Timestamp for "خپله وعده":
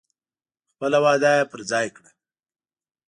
0.73-1.31